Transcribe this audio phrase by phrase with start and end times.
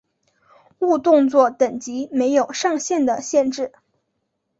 [0.79, 3.71] 误动作等级没有上限的限制。